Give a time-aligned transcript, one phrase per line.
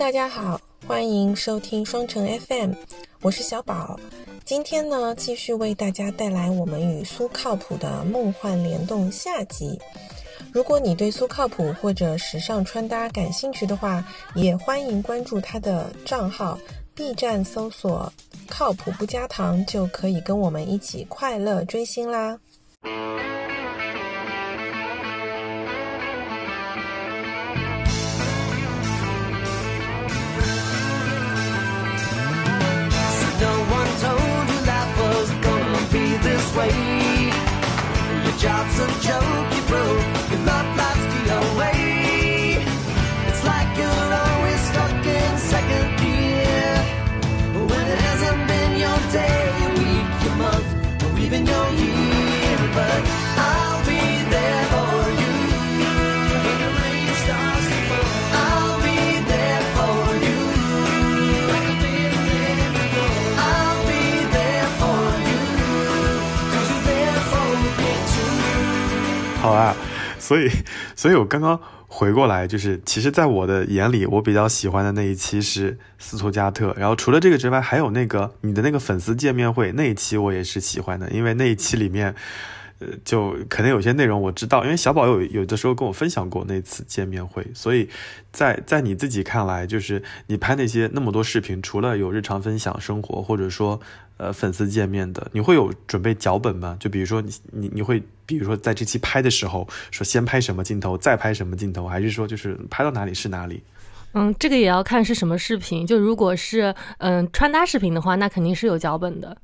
[0.00, 2.72] 大家好，欢迎收听双城 FM，
[3.20, 4.00] 我是小宝。
[4.46, 9.78] 今天呢，继续为大家带来我们与苏靠谱的梦幻联动下集。
[10.54, 14.02] 如果你对苏靠谱或者时尚穿搭感兴趣的话，
[14.34, 16.58] 也欢迎关注他的账号
[16.94, 18.10] ，B 站搜索
[18.48, 22.40] “靠谱不加糖”，就可以跟我们一起快乐追星啦。
[38.40, 40.09] Jobs Johnson joke you broke.
[69.40, 69.74] 好啊，
[70.20, 70.50] 所以，
[70.94, 76.74] 所以我刚刚回过来，就是其实，在我的眼里，我比较喜欢的那一期是斯图加特。
[76.76, 82.14] 然后除了这个之外，还有那个你的那个粉丝见面会那一期，我也是喜欢的，因为那一期里面，
[82.80, 87.88] 呃，就可能有些内容我知道，因为小宝有有的时候跟我分享过那次见面会，所以
[88.32, 93.78] 在在你自己看来，就是你拍那些那么多视频，除了有日常分享生活，或者说
[94.16, 96.76] 呃粉丝见面的，你会有准备脚本吗？
[96.80, 103.62] 就比如说你你你会比如说在这期拍的时候，说先拍什么镜头，再拍什么镜头，还是说就是拍到哪里是哪里？
[104.12, 105.86] 嗯，这个也要看是什么视频。
[105.86, 109.36] 就如果是嗯穿搭视频的话，那肯定是有脚本的。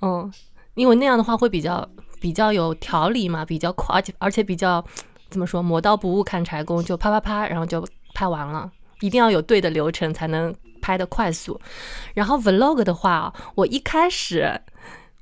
[0.00, 0.32] 嗯，
[0.74, 1.88] 因为那样的话会比较
[2.22, 4.82] 比较有条理嘛，比较快，而且而且比较
[5.28, 7.84] 怎么说，磨刀不误砍柴工，就啪啪啪，然后就
[8.14, 8.70] 拍完了。
[9.00, 11.60] 一定要有对的流程才能拍得快速。
[12.14, 14.60] 然后 vlog 的话，我一开始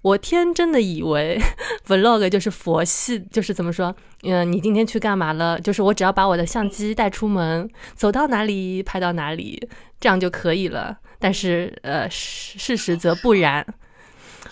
[0.03, 1.41] 我天真的以为
[1.89, 3.95] vlog 就是佛系，就是怎么说，
[4.25, 5.59] 嗯，你今天去干嘛了？
[5.59, 9.67] 就是我只要把我的相机带出门，走到哪里拍到哪里，
[9.99, 10.99] 这样就可以了。
[11.19, 13.67] 但是呃，事实则不然，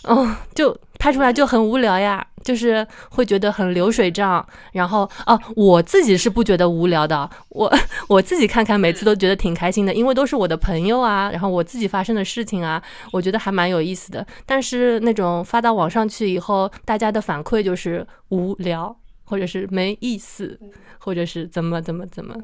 [0.04, 4.44] 哦，就拍出来就很无聊呀，就是会觉得很流水账。
[4.72, 7.72] 然后哦，我自己是不觉得无聊的，我
[8.08, 12.82] 我自己看看，每次都觉得挺开心的，因为都是我的朋友啊，然后我自己发生的事情啊，
[13.12, 14.26] 我觉得还蛮有意思的。
[14.46, 20.58] 但是那种发到网上去以后，大家的反馈就是无聊，或者是没意思，
[20.98, 22.34] 或者是怎么怎么怎么。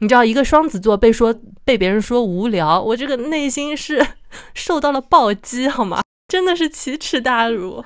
[0.00, 1.34] 你知道，一个双子座被说
[1.64, 4.04] 被别人说无聊，我这个内心是
[4.54, 6.02] 受到了暴击，好吗？
[6.32, 7.84] 真的是奇耻大辱。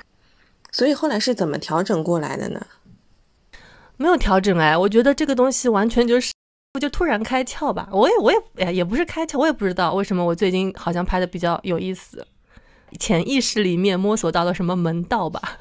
[0.70, 2.64] 所以后来是怎么调整过来的呢？
[3.96, 6.32] 没有调整哎，我觉得这个东西完全就是，
[6.80, 7.88] 就突然开窍吧。
[7.90, 12.24] 我也我也哎也不是开窍，我也不知道为什么我最近好像拍的比较有意思，
[13.00, 15.58] 潜意识里面摸索到了什么门道吧。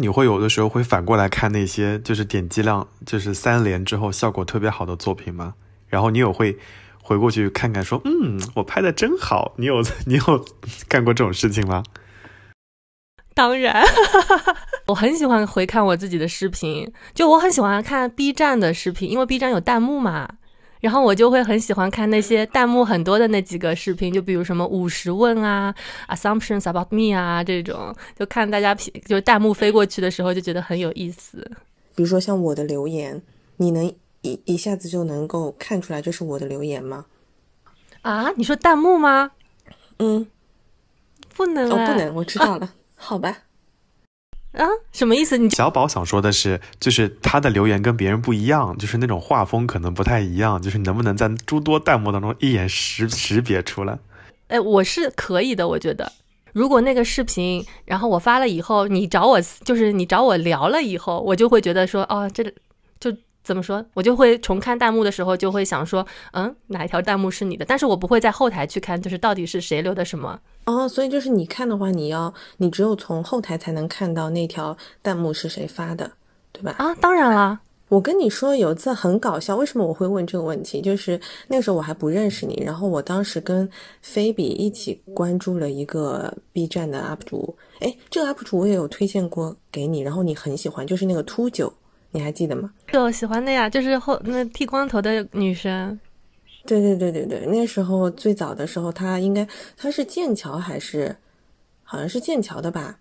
[0.00, 5.54] 你会有的时候会反过来看那些就是点击量就是三连之后效果特别好的作品吗？
[5.88, 6.56] 然后你有会
[7.02, 9.54] 回过去看看说，嗯，我拍的真好。
[9.56, 10.44] 你有 你有
[10.86, 11.82] 干过这种事情吗？
[13.38, 13.84] 当然，
[14.88, 20.28] 我很喜欢回看我自己的视频，就我很喜欢看 B 站的视频，因为 B 站有弹幕嘛，
[20.80, 25.72] 然后我就会很喜欢看那些弹幕很多的那几个视频，就比如什么五十问啊、
[26.08, 31.48] Assumptions about me 啊这种，就看大家评就弹幕飞过去的时候，就觉得很有意思。
[31.94, 33.22] 比如说像我的留言，
[33.58, 33.86] 你能
[34.22, 37.06] 一一下子就能够看出来这是我的留言吗？
[38.02, 39.30] 啊，你说弹幕吗？
[40.00, 40.26] 嗯，
[41.36, 42.74] 不能、哦，啊，不能，我知道了。
[43.00, 43.38] 好吧，
[44.52, 45.38] 啊，什么意思？
[45.38, 53.98] 你小宝想说的是，就是他的留言跟别人不一样，就是那种画风可能不太一样，就是能不能在诸多弹幕当中一眼识识别出来？
[54.48, 56.10] 哎，我是可以的，我觉得。
[56.52, 62.50] 如果那个视频，然后我发了以后，你找我，就是你找我聊了以后，我就会觉得说，哦，这就
[63.48, 67.64] 怎么说，我就会重看弹幕的时候，就会想说，嗯，哪一条弹幕是你的？
[67.64, 70.38] 但是我不会在后台去看，就是到底是谁留的什么。
[70.66, 76.10] 哦，所以就是你看的话，你要你只有从后台才能看到那条弹幕是谁发的，
[76.52, 76.74] 对吧？
[76.76, 77.58] 啊，当然啦。
[77.88, 80.78] 我跟你说有一次很搞笑，为什么我会问这个问题？
[80.82, 83.66] 就是那个时候我还不认识你，然后我当时跟
[84.02, 91.72] 菲比一起关注了一个 B 站的 UP 主，哎，这个 UP 主我也有推荐过给你，然后你很喜欢，就是那个秃九，
[92.10, 92.72] 你还记得吗？
[92.92, 95.98] 就，喜欢的呀，就是后那剃光头的女生。
[96.66, 99.46] 对对对对对，那时候最早的时候，他应该
[99.76, 101.16] 他是剑桥还是
[101.82, 102.98] 好像是剑桥的吧？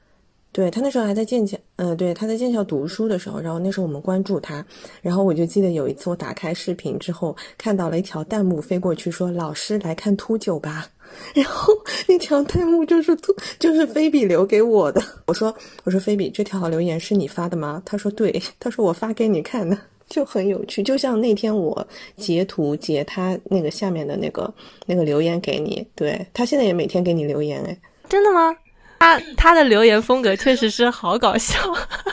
[0.54, 4.66] 对他那时候还在剑桥，嗯、对，他在剑桥读书的时候，然后那时候我们关注他，
[5.02, 10.88] 然后我就记得有一次我打开视频之后，看到了一条弹幕飞过去说：“老师来看秃鹫吧。”
[11.34, 11.74] 然后
[12.08, 15.02] 那条弹幕就是秃，就是菲比留给我的。
[15.26, 19.78] 我说：“我说菲比，这条留言是你发的吗？”他说：“对。”他说：“我发给你看的。”
[20.10, 24.52] 就很有趣，就像那天我截图截他那个下面的那个
[24.86, 27.78] 那个留言给你，对他现在也每天给你留言哎，
[28.08, 28.56] 真的吗？
[29.00, 31.60] 他他的留言风格确实是好搞笑。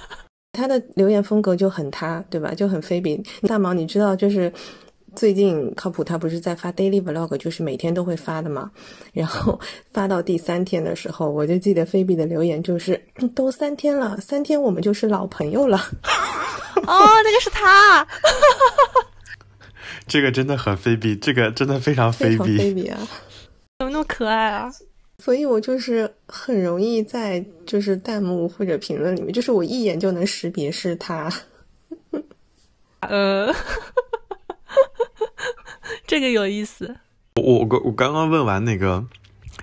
[0.51, 2.53] 他的留言风格就很他，对吧？
[2.53, 3.23] 就很菲比。
[3.47, 4.53] 大毛，你知道就是
[5.17, 8.71] 最近靠谱他不是在发 daily vlog，就是每天都会发的嘛。
[9.13, 9.59] 然后
[9.93, 13.01] 发到第三天的时候，我就记得菲比的留言就是
[13.35, 15.79] ：“都三天了，三天我们就是老朋友了。
[16.87, 18.07] 哦，那个是他。
[20.07, 22.83] 这个真的很菲比，这个真的非常”菲非常菲比。
[22.83, 22.99] 比啊！
[23.79, 24.71] 怎么那么可爱啊？
[25.19, 31.33] 所以我就是很容易在就是弹幕或者评论里面，就是我一眼就能识别是他。
[33.01, 33.53] 呃，
[36.07, 36.97] 这个有意思。
[37.37, 39.05] 我我我刚刚问完那个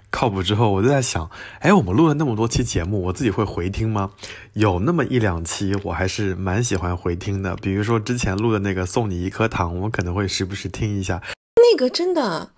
[0.10, 1.30] 靠谱之后，我就在想，
[1.60, 4.12] 哎，我们录了那么多期节目，我自己会回听吗？
[4.54, 11.22] 有那么一两期我还是蛮喜欢回听的，比如说之前录的那个送你一颗糖，我可能会时不时听一下。
[11.56, 12.52] 那个真的，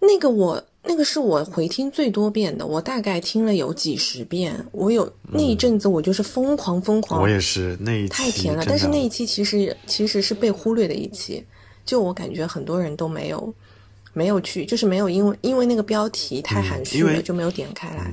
[0.00, 4.64] 那个我那个是我回听最多遍的，我大概听了有几十遍。
[4.70, 8.62] 我有那一阵子我就是疯狂疯狂，我也是那一期太甜了。
[8.64, 11.44] 但是那一期其实其实是被忽略的一期，
[11.86, 13.54] 就我感觉很多人都没有
[14.12, 18.12] 没有去，就是没有因为因为那个标题太含蓄了，就没有点开来。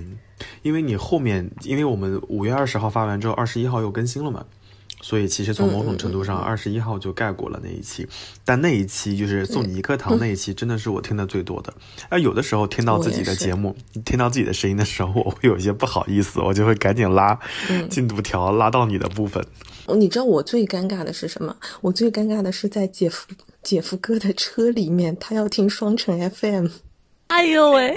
[0.62, 4.46] 因为你后面，因为我们五月二十号发完之后，二十一号又更新了嘛，
[5.02, 8.06] 所以其实从某种程度上，二十一号就盖过了那一期。
[8.44, 11.74] 但那一期就是送你一颗糖那一期，真的是我听的最多的。
[12.10, 13.74] 而有的时候听到自己的节目，
[14.04, 17.40] 听到自己的声音的时候，我会有一些不好意思，我就会赶紧拉
[17.90, 19.46] 进度条，拉到你的部分。
[19.86, 21.56] 哦你知道我最尴尬的是什么？
[21.82, 23.28] 我最尴尬的是在姐夫
[23.64, 26.68] 姐夫哥的车里面，他要听双城 FM。
[27.28, 27.96] 哎呦喂，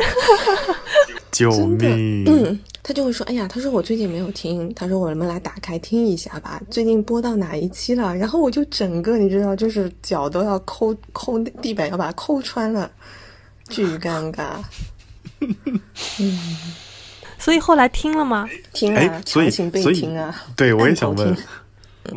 [1.30, 2.24] 救真的命！
[2.26, 12.90] 嗯，他就会说：“哎呀，他说我最近没有听，他说我们来打开听一下吧，最近播到哪一期了？”然后我就整个你知道，就是脚都要抠抠地板，要把它抠穿了，
[13.68, 14.44] 巨尴尬。
[16.20, 16.40] 嗯
[17.38, 18.48] 所以后来听了吗？
[18.72, 21.36] 听哎啊，所以强行被听啊，对我也想问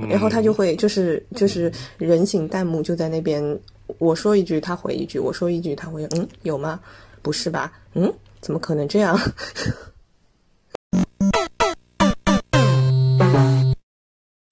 [0.10, 3.60] 然后他就会就是就是人形弹幕就在那边，
[3.98, 6.80] 我说一句他回一句，我说一句他回，嗯，有吗？
[7.22, 7.72] 不是吧？
[7.94, 9.20] 嗯，怎么可能这样？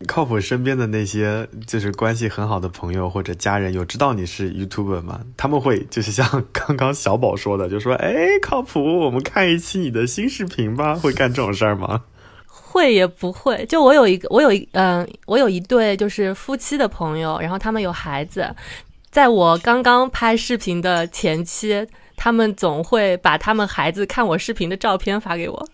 [0.08, 5.22] 靠谱身边的那些就是关系很好的朋友或者家人，有知道你是 YouTuber 吗？
[5.36, 12.04] 他们会就是像刚刚小宝说的，就说：“哎，靠谱，我们看一期你的新视频吧。”会干这种事儿吗？
[12.78, 13.66] 会也不会。
[13.66, 18.48] 就我有一个，我有一嗯、我有一对就是夫妻的朋友，然后他们有孩子，
[19.10, 25.70] 在我刚刚拍视频的前期，他们总会把他们孩子看我视频的照片发给我，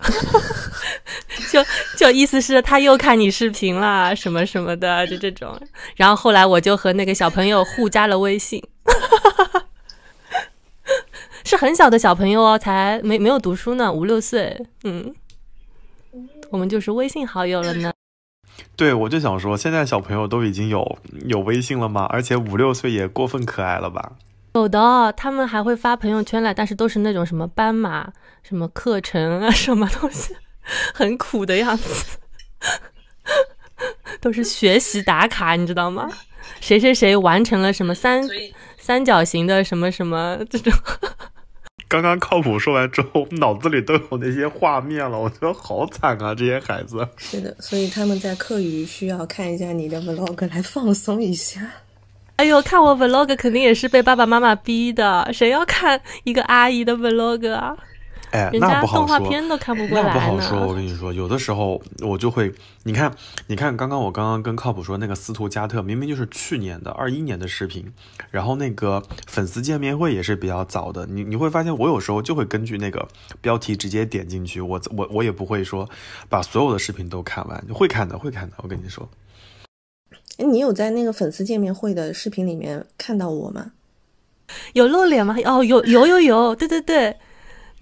[1.52, 1.62] 就
[1.98, 5.60] 就意思是他又看你视频啦，什么什么的，就这种。
[5.98, 8.64] 然后后来我就和那个小朋友互加了微信。
[11.46, 15.14] 是很小的小朋友哦，才没没有读书呢，五六岁，嗯，
[16.50, 17.92] 我们就是微信好友了呢。
[18.76, 22.06] 对，我就想说，现在小朋友都已经有有微信了吗？
[22.10, 24.14] 而且五六岁也过分可爱了吧？
[24.54, 30.36] 有的哦，他们还会发朋友圈来，但是都是那种什么斑马、什么课程啊，什么东西，
[30.94, 32.20] 很苦的样子，
[34.22, 36.08] 都是学习打卡，你知道吗？
[36.60, 38.22] 谁谁谁完成了什么三
[38.78, 40.72] 三角形的什么什么这种，
[41.94, 47.08] 刚刚靠谱说完之后，脑子里都有那些画面了，我觉得好惨啊，这些孩子。
[47.18, 51.62] 是的，所以他们在课余需要看一下你的 vlog 来放松一下。
[52.38, 57.78] 哎呦，看我 vlog 肯定也是被爸爸妈妈逼的，谁要看一个阿姨的 vlog 啊？
[58.34, 59.30] 哎，人家那不好动画说。
[59.30, 60.74] 片都看不过那不好说，我。
[60.74, 67.94] 跟你说，有的时候我就会，你看，你看，刚刚我刚刚跟靠谱说那个斯图加特，明明就是去年的二一年的视频，
[68.32, 73.08] 然后那个粉丝见面会也是比较早的，你你会发现，我有时候就会根据那个
[73.40, 75.88] 标题直接点进去，我我我也不会说
[76.28, 79.08] 把所有的视频都看完，会看的，会看的，我跟你说，
[80.38, 83.74] 哎，你有在那个粉丝见面会的视频里面看到我吗？
[84.74, 85.36] 有露脸吗？
[85.46, 87.16] 哦，有有有有，对对对，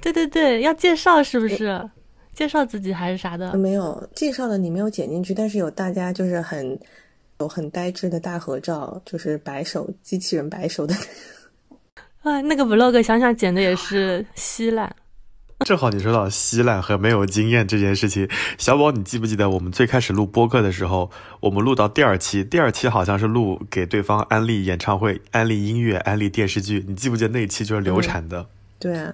[0.01, 1.89] 对对对，要介绍是不是？
[2.33, 3.55] 介绍自己还是啥的？
[3.55, 6.79] 没有介绍的，你没有剪进去，但是有大家就是很
[7.39, 10.95] 有很呆滞的大合照，就是摆手机器人摆手的。
[12.23, 14.95] 啊，那个 vlog 想想剪的也是稀烂。
[15.65, 18.27] 正好你说到稀烂和没有经验这件事情，
[18.57, 28.47] 小宝，你记不记得我们最开始录播客的时候，我们录到第二期，第二期好像是录给对方安利演唱会、安利音乐、安利电视剧，你记不记得那一期就是流产的，
[28.79, 29.13] 对啊，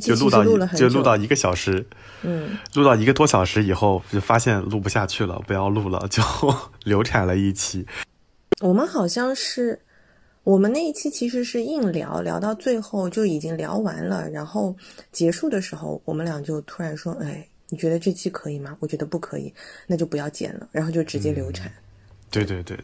[0.00, 1.86] 就录到就录到一个小时，
[2.22, 6.22] 嗯，录到一个多小时以后，就发现录不下去了，不要录了，就
[6.84, 7.86] 流产了一期。
[8.60, 9.78] 我们好像是，
[10.42, 14.74] 我们那一期其实是硬聊，聊到最后就已经聊完了，然后
[15.12, 19.52] 结束的时候，我们俩就突然说：“哎，你觉得这期可以吗？”我觉得不可以，
[19.86, 21.70] 那就不要剪了，然后就直接流产。
[22.30, 22.76] 对对对，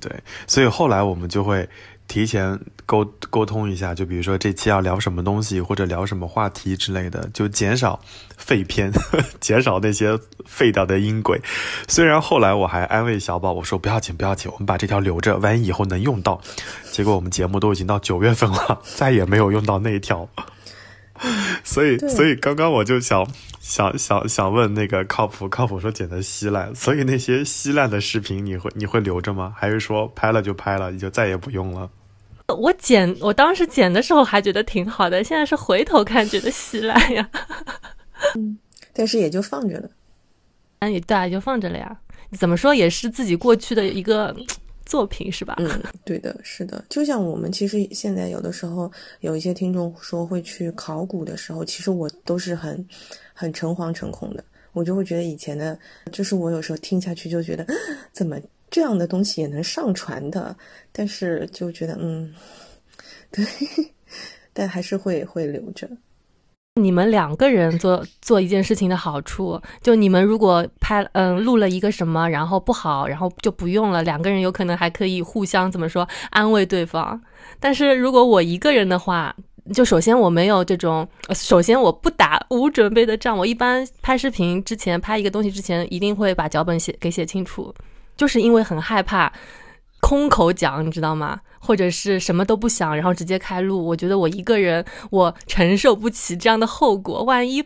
[0.00, 0.10] 对，
[0.46, 1.68] 所以后来我们就会
[2.08, 8.00] 提前沟沟通一下，就比如说这期要聊什么东西，或者聊什么话题之类的，就减少
[8.36, 8.90] 废片，
[9.40, 11.40] 减少那些废掉的音轨。
[11.88, 16.40] 虽然后来我还安慰小宝，我说不要紧不要紧，我们把这条留着，万一以后能用到。
[16.92, 20.28] 结果我们节目都已经到九月份了，再也没有用到那一条。
[21.64, 23.26] 所以，所以刚刚我就想
[23.58, 29.54] 想想想问那个靠谱靠谱说剪的稀烂，所以那些稀烂的视频你会你会留着吗？
[29.56, 31.88] 还是说拍了就拍了，你就再也不用了？
[32.48, 37.28] 我剪，我当时剪的时候还觉得挺好的，现在是回头看觉得稀烂呀。
[38.36, 38.58] 嗯
[38.94, 39.90] 但是也就放着了。
[40.80, 41.98] 那也对啊，就放着了呀。
[42.38, 44.46] 怎么说也是自己过去的一个嗯
[44.84, 45.54] 作品是吧？
[45.58, 46.84] 嗯，对的，是的。
[46.88, 52.86] 就像我们其实现在有的时候有一些听众说会去考古的时候，其实我都是很
[53.34, 54.42] 很诚惶诚恐的。
[54.72, 55.78] 我就会觉得以前的，
[56.12, 57.66] 就是我有时候听下去就觉得，
[58.12, 58.38] 怎么
[58.76, 60.54] 这样的东西也能上传的？
[60.92, 62.30] 但是就觉得，嗯，
[63.32, 63.42] 对，
[64.52, 65.88] 但还是会会留着。
[66.78, 77.18] 你们两个人做做一件事情的好处，就你们如果拍嗯录了一个什么，然后不好，然后就不用了，两个人有可能还可以互相怎么说安慰对方。
[77.58, 79.34] 但是如果我一个人的话，
[79.72, 83.38] 就首先我没有这种，首先我不打无准备的仗。
[83.38, 87.74] 我一般拍视频之前拍一个东西之前，一定会把脚本写给写清楚，
[88.16, 89.32] 就是因为很害怕
[90.00, 91.40] 空口讲，你知道吗？
[91.58, 93.84] 或者是什么都不想，然后直接开录。
[93.84, 97.64] 我觉得我一个人我承受不起这样的后果，万一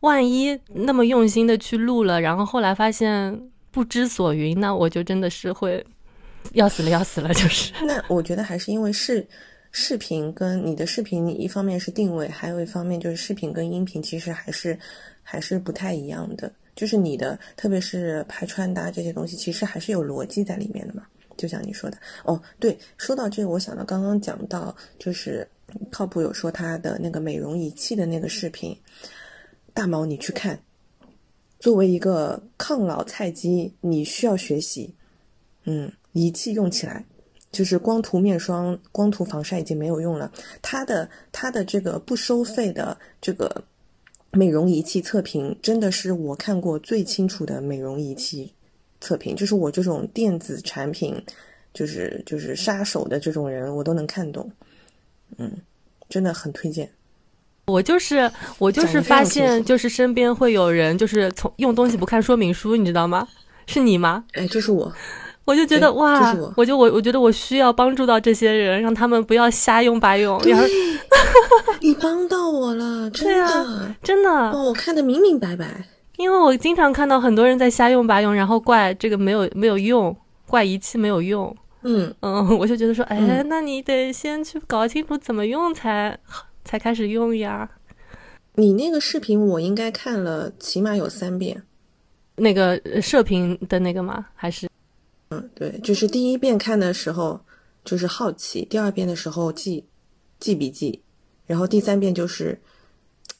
[0.00, 3.38] 万一那么用心的去录了，然后后来发现
[3.70, 5.84] 不知所云，那我就真的是会
[6.52, 7.72] 要死了要死了，就是。
[7.84, 9.26] 那我觉得还是因为视
[9.72, 14.78] 视频跟你的视频，你一方面是定位，还有一方面就是视频跟音频其实还是
[15.22, 16.50] 还是不太一样的。
[16.74, 21.06] 就是你的，特别是拍穿搭这些东西，其实还是有逻辑在里面的嘛。
[21.36, 25.46] 就像你说的，哦，对，说到这个，我想到刚刚讲到，就是
[25.90, 28.76] 靠谱有说他的那个美容仪器的那个视频，
[29.72, 30.58] 大毛你去看，
[31.58, 34.94] 作为一个抗老菜鸡，你需要学习，
[35.64, 37.04] 嗯，仪器用起来。
[37.50, 40.28] 就是光涂面霜、光涂防晒已经没有用了，
[40.60, 43.62] 它的它的这个不收费的这个
[44.34, 48.52] 美容仪器测评，真的是我看过最清楚的美容仪器
[49.00, 49.34] 测评。
[49.34, 51.14] 就是我这种电子产品，
[51.72, 54.50] 就是就是杀手的这种人，我都能看懂。
[55.38, 55.50] 嗯，
[56.08, 56.90] 真的很推荐。
[57.66, 63.26] 我就是我就是发现，就是身边会有人就是从用东西不看说明书，你知道吗？
[63.66, 64.24] 是你吗？
[64.32, 64.92] 哎，就是我。
[65.44, 70.64] 我就觉得哇就是我，我就我我觉得我需要帮助到这些人，让他们不要瞎用白用，然后
[71.80, 73.44] 你帮到我了，真对的。
[73.46, 75.66] 啊真的，哦，我看得明明白白。
[76.16, 81.54] 因为我经常看到很多人在瞎用白用，然后怪这个没有没有用，怪仪器没有用。
[81.82, 86.16] 嗯，嗯， 我就觉得说，哎，嗯那你得先去搞清楚怎么用才
[86.64, 87.68] 才开始用呀。
[88.54, 91.60] 你那个视频我应该看了起码有三遍。
[92.36, 94.26] 那个呃射频的那个吗？
[94.34, 94.68] 还是
[95.36, 97.40] 嗯，对，就是第一遍看的时候
[97.84, 99.84] 就是好奇，第二遍的时候记
[100.40, 101.00] 记笔记，
[101.46, 102.58] 然后第三遍就是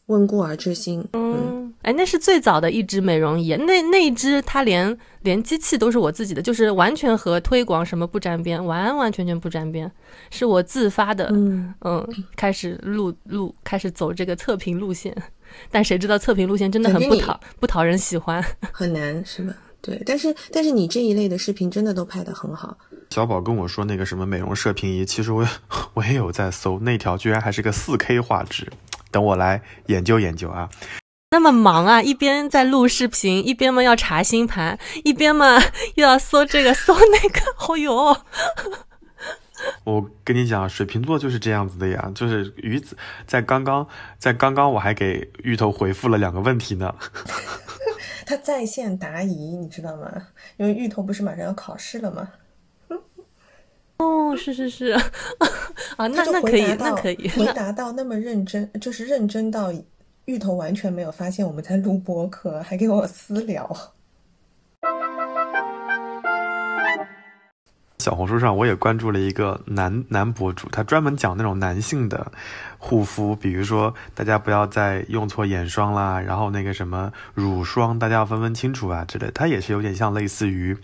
[0.06, 1.00] 温故而知新。
[1.12, 9.90] 嗯，嗯，哎，那是最早的一支美容仪，那那一支它连连机器都是我自己的，就是完全和推广什么不沾边，完完全全不沾边，
[10.30, 15.14] 是我自发的，嗯嗯，开始录录，开始走这个测评路线，
[15.70, 18.44] 但谁知道测评路线真的很不讨不讨人喜欢。
[18.72, 19.54] 很难是吧？
[19.84, 22.74] 对，但是但是你这一类的视频真的都拍得很好。
[23.10, 25.46] 小宝跟我说那个什么美容射频仪，其实我
[25.92, 28.72] 我也有在搜，那条居然还是个四 K 画质，
[29.10, 30.70] 等我来研究研究啊。
[31.32, 35.60] 那么忙啊，一边在录视频，一边嘛要查星盘，一边嘛
[35.96, 38.16] 又要搜这个搜那个，哦哟，
[39.84, 43.86] 我跟你讲，水瓶座就是这样子的呀，就是鱼子在刚刚
[44.18, 46.94] 在刚刚我还给芋头回复了两个问题呢。
[48.26, 50.28] 他在线答疑，你知道吗？
[50.56, 52.30] 因为芋头不是马上要考试了吗？
[53.98, 54.86] 哦，是是是，
[55.96, 59.72] 啊，那就那可以回，答到那可以，回答到那么认真，就是认真到
[60.24, 63.94] 芋头完全没有发现我们在录播课，还给我私聊。
[67.98, 72.32] 小红书上我也关注了一个男男博主，他专门讲那种男性的
[72.76, 79.30] 护肤，比如说大家不要再用错眼霜啦，然后那个什么乳霜大家要分分清楚啊之类。
[79.32, 80.76] 他也是有点像类似于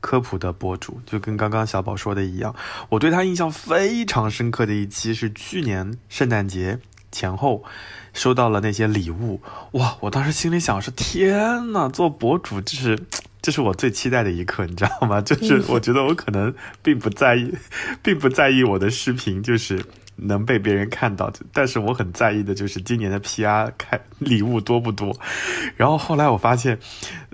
[0.00, 2.54] 科普的博主，就跟刚刚小宝说的一样。
[2.90, 6.78] 我对他印象非常深刻的一期是去年圣诞节
[7.10, 7.64] 前后
[8.12, 9.40] 收到了那些礼物，
[9.72, 9.96] 哇！
[10.00, 12.98] 我当时心里想是天呐，做博主就是。
[13.48, 15.22] 这是我最期待的一刻，你知道吗？
[15.22, 17.50] 就是我觉得我可能并不在意，
[18.02, 19.82] 并不在意我的视频就是
[20.18, 25.16] 能被别人看到，但是我很在意的就是今年的 PR 开礼物多不多。
[25.76, 26.78] 然后后来我发现，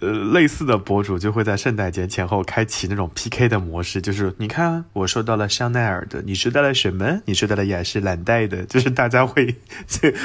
[0.01, 7.21] 呃，类似的博主就会在圣诞节前后开启那种 PK 的模式，就是你看我收到了香奈儿的，你收到了什么？
[7.25, 9.55] 你收到了雅诗兰黛的，就是大家会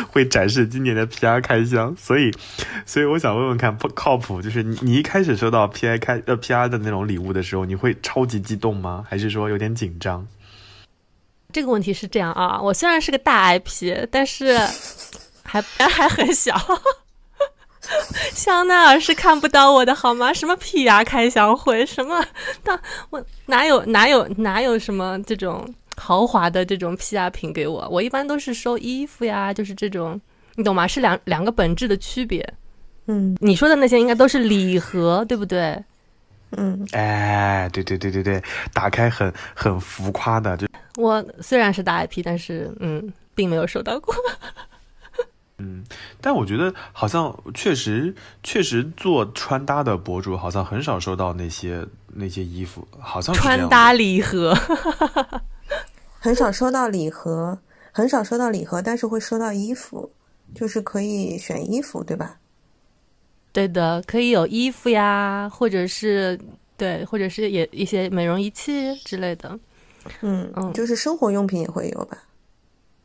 [0.10, 1.96] 会展示今年的 PR 开箱。
[1.98, 2.32] 所以，
[2.86, 4.42] 所以我想问问看，不靠谱？
[4.42, 9.06] 就是你你一开始收到 PR 开呃 PR 的那种礼物的时候，你会超级激动吗？
[9.08, 10.28] 还是说有点紧张？
[11.52, 14.58] 这个问题是这样啊，我虽然是个大 IP，但是
[15.44, 16.56] 还还很小。
[18.34, 20.32] 香奈儿是看不到我的好吗？
[20.32, 21.84] 什么 PR 开箱会？
[21.86, 22.24] 什么？
[22.64, 22.80] 那
[23.10, 27.88] 我哪有哪有哪有什么这种豪华的这种 PR 品给我？
[27.90, 30.22] 我一般都是收衣服呀，就是这种，
[30.56, 30.86] 你懂吗？
[30.88, 32.48] 是两两个本质的区别。
[33.08, 35.84] 嗯你说的那些应该都是礼盒，对不对？
[36.58, 44.14] 嗯，哎，对对对对对，打开很很浮夸的，就我虽然是大 IP，但是嗯，并没有收到过。
[45.62, 45.84] 嗯，
[46.22, 54.58] 但我觉得好像确实确实做穿搭的博主好像很少收到那些那些衣服，好像穿搭礼盒，
[56.18, 57.60] 很少收到礼盒，
[57.92, 60.10] 很少收到礼盒，但是会收到衣服，
[60.56, 62.39] 就是可以选衣服，对吧？
[63.52, 66.40] 对的，可以有衣服呀，或者是
[66.78, 69.60] 对，或者是也一些美容仪器之类的。
[70.22, 72.18] 嗯嗯就是生活用品也会有吧？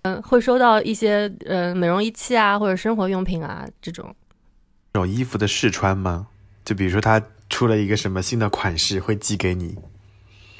[0.02, 4.14] 嗯，会收到一些呃美容仪器啊，或者生活用品啊这种。
[4.92, 6.28] 这种衣服的试穿吗？
[6.64, 9.76] 就比如说他出了一个什么新的款式，会寄给你。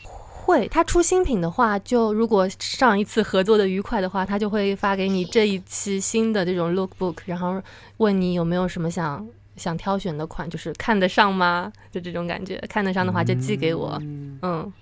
[0.03, 7.62] 会，他出新品的话，就如果上一次合作的愉快的话，他就会发给你这一期新的这种 lookbook，然后
[7.99, 11.73] 问你有没有什么想想挑选的款，就是看得上吗？
[11.90, 13.99] 就这种感觉，看得上的话就寄给我。
[14.43, 14.73] 嗯，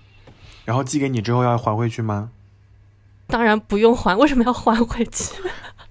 [0.64, 2.30] 然后寄给你之后要还回去吗？
[3.26, 5.34] 当然不用还，为什么要还回去？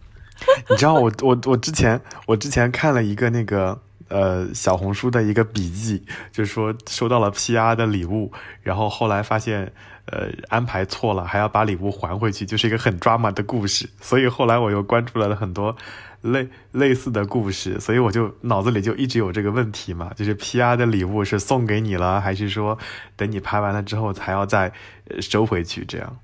[0.70, 8.32] 你知道我我我之前我之前看了一个那个呃小红书的一个笔记，就是说收到了 PR 的礼物，
[8.64, 9.72] 然后后来发现
[10.06, 13.90] 呃安排错了，还要把礼物还回去，就是一个很 drama 的故事。
[14.02, 15.76] 所以后来我又关注了很多
[16.22, 22.78] 类类似的故事，所以我就脑子里就一直有这个问题嘛，就是 PR 的礼物是送给你了，还是说
[23.16, 24.72] 等你拍完了之后才要再
[25.20, 26.18] 收回去这样？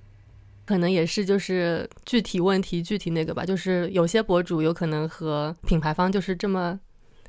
[0.65, 6.77] 可能也是就是具体问题具体那个吧，就是有些博主有可能和品牌方就是这么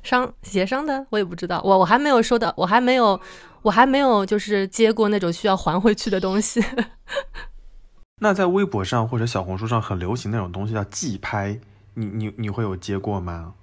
[0.03, 3.19] 商协商的，我也不知道，我我还没有收到，我还没有
[3.61, 6.63] 我还没有就是接过那种需要还回去的东西。
[8.21, 11.59] 那在微博上或者小红书上很流行那种东西叫寄拍，
[11.93, 13.53] 你你你会有接过吗？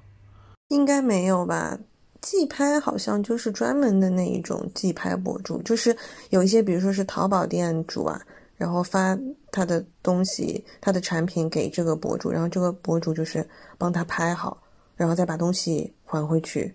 [0.68, 1.78] 应该没有吧？
[2.22, 5.96] 寄拍好像就是专门的那一种寄拍博主，就是
[6.30, 8.20] 有一些，比如说是淘宝店主啊，
[8.56, 9.16] 然后发
[9.52, 13.46] 他的东西、他的产品给这个博主，然后这个博主就是
[13.78, 14.60] 帮他拍好，
[14.96, 16.74] 然后再把东西还回去。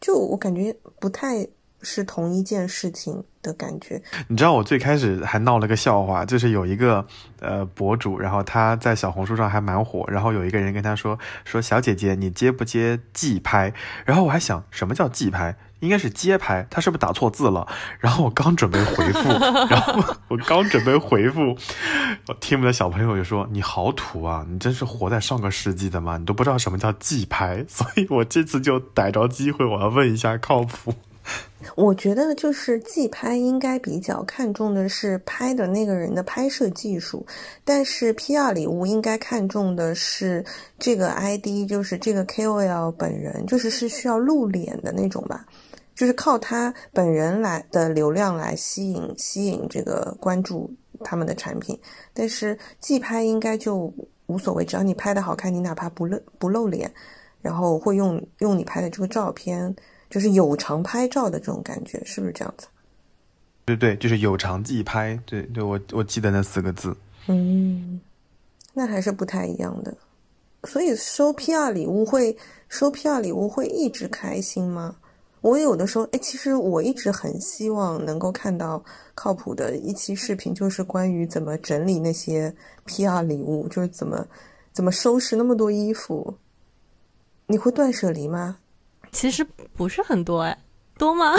[0.00, 1.46] 就我感觉不太
[1.80, 4.00] 是同一件事情的感觉。
[4.28, 7.04] 你知道我最开始还闹了个笑话，就是有一个
[7.40, 13.72] 呃博主，然后他在小红书上还蛮火，然后有一个人跟他说说小姐姐你接不接寄拍？
[14.04, 15.56] 然后我还想什么叫寄拍？
[15.82, 17.66] 应该是街拍，他是不是打错字了？
[17.98, 19.28] 然后我刚准备回复，
[19.68, 21.56] 然后我刚准备回复，
[22.28, 26.16] 我听我们的小朋友就说你好土啊，你真是活在上个世纪的吗？
[26.18, 30.94] 你都不知道什么叫寄拍， 所以我这次就逮着机会，我要问一下靠谱。
[31.76, 37.24] 我觉得就是寄拍应该比较看重的是拍的那个人的拍摄技术，
[37.64, 40.44] 但是 PR 礼物应该看重的是
[40.80, 45.44] 这个 ID，就是这个 KOL 本人，就是是需要露脸的那种吧，
[45.94, 50.72] 就是靠他本人来的流量来吸引吸引这个关注
[51.04, 51.78] 他们的产品，
[52.12, 53.92] 但是寄拍应该就
[54.26, 56.92] 无所谓，只要你拍的好看，你哪怕不露不露脸，
[57.40, 59.74] 然后会用用你拍的这个照片。
[60.10, 62.66] 就是有偿拍照的这种感觉，是不是这样子？
[63.64, 66.94] 对对，就是有偿寄拍，对对，我我记得那四个字。
[67.28, 67.98] 嗯，
[68.74, 69.96] 那还是不太一样的。
[70.64, 72.36] 所以收 PR 礼物会
[72.68, 74.96] 收 PR 礼物会一直开心吗？
[75.42, 78.82] 我有的时候，哎，其实我一直很希望能够看到
[79.14, 82.54] 靠谱的一期视频，就是关于怎么整理那些
[82.86, 84.26] PR 礼物，就是怎么
[84.72, 86.34] 怎么收拾那么多衣服。
[87.46, 88.56] 你会断舍离吗？
[89.10, 90.56] 其实不是很多哎，
[90.96, 91.34] 多吗？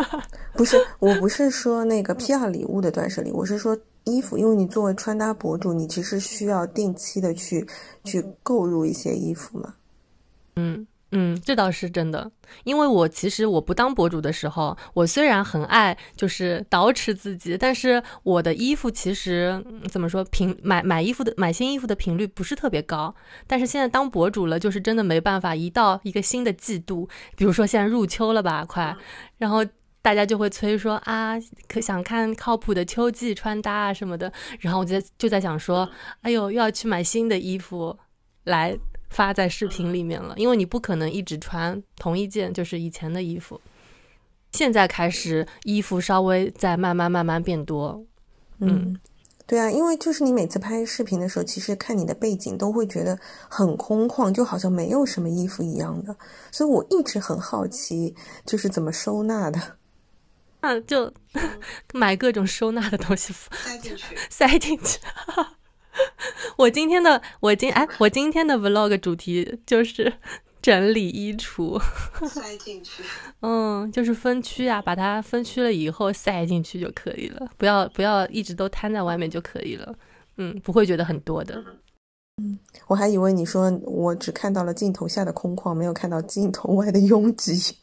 [0.54, 7.66] 不是，我不是说那个 PR 礼物的断舍离，我是说衣服，因为你作为穿搭博主，你其实需要定期的去
[8.04, 9.74] 去购入一些衣服嘛。
[10.56, 10.86] 嗯
[11.18, 12.30] 嗯，这倒是真的。
[12.64, 23.14] 因为我其实我不当博主的时候，我虽然很爱就是捯饬自己，但是我的衣服其实嗯怎么说频买买衣服的买新衣服的频率不是特别高。
[23.46, 28.94] 但是现在当博主了，就是真的没办法，一到一个新的季度，比如说现在入秋了吧，快，
[29.38, 29.64] 然后。
[30.02, 31.34] 大家就会催说啊，
[31.66, 37.98] 可想看靠谱的秋季穿搭啊什么的，然后我就就在想说，哎呦，又要去买新的衣服
[38.44, 38.78] 来
[39.10, 43.60] 发在视频里面了，因为你不可能一直穿同一件就是以前的衣服。
[44.52, 48.02] 现在开始衣服稍微在慢慢慢慢变多，
[48.60, 48.98] 嗯，
[49.46, 53.18] 对啊，因为就是你每次拍视频的时候，其实看你的背景都会觉得
[53.50, 56.16] 很空旷，就好像没有什么衣服一样的，
[56.50, 58.14] 所以我一直很好奇，
[58.46, 59.76] 就是怎么收纳的。
[60.62, 61.12] 那 就
[61.92, 64.98] 买各种收纳的东西 塞进去，塞进去。
[66.56, 70.12] 我今天的我今哎，我今天的 vlog 主题就是
[70.62, 71.80] 整理衣橱，
[72.28, 73.02] 塞进去。
[73.40, 79.94] 嗯，就是分区啊，把它分区了以后塞进去就可以了，不要不要一直都摊在外面就可以了。
[80.38, 81.62] 嗯，不会觉得很多的。
[82.42, 87.76] 嗯，我还以为你说我只看到了镜头下的空旷，没有看到镜头外的拥挤。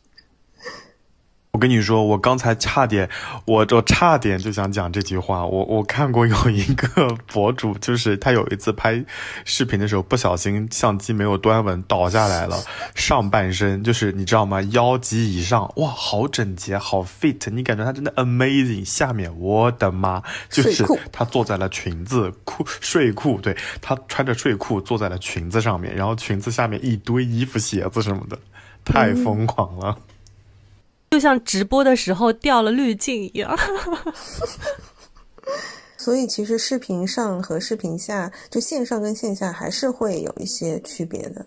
[1.54, 3.08] 我跟你说，我刚才差点，
[3.46, 5.46] 我我差点就想讲这句话。
[5.46, 9.06] 我我看过有一个博主，就是他有一次拍
[9.46, 12.58] 视频的时候，不小心相机没有端稳，倒下来了，
[12.96, 14.60] 上半身就是你知道吗？
[14.72, 18.84] 腰及以上，哇，好整洁，好 fit，你感觉他真的 amazing。
[18.84, 28.40] 下面我的妈，就是他坐在了裙子裤睡裤，对他穿着睡裤坐在了裙子上面，然后裙子下面一堆衣服、鞋子什么的，
[28.84, 29.96] 太疯狂了。
[31.14, 33.56] 就像直播的时候掉了滤镜一样，
[35.96, 41.46] 所以其实视频上和视频下，就线上跟线下还是会有一些区别的。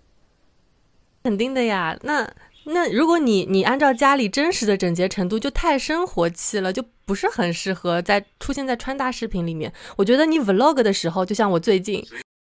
[1.25, 2.33] 肯定的呀，那
[2.67, 9.73] 那如果你你按照家里真实的整洁程度，就太生活气了，就不是很适合在出现在穿搭视频里面。
[9.97, 12.07] 我觉得你 vlog 的时候，就像我最近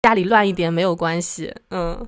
[0.04, 2.06] 家里乱一点没有关系，嗯。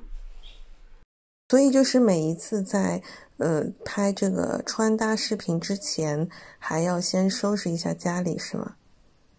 [1.48, 3.02] 所以就是每一次在。
[3.42, 6.28] 呃，拍这个穿搭视频之前，
[6.60, 8.76] 还要先收拾一下家里，是吗？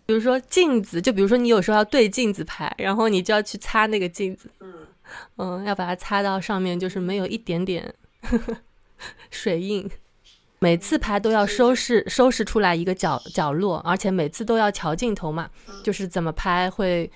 [0.06, 4.74] 比如说镜子，就比如说你有时候要对镜子拍，然后你就要去擦那个镜子，嗯
[5.38, 7.94] 嗯，要把它擦到上面，就是没有一点点
[9.32, 9.90] 水印。
[10.60, 15.50] 每次拍都要收拾收拾出来一个角角落，而且每次都要调镜头嘛，
[15.82, 17.10] 就是怎么拍会，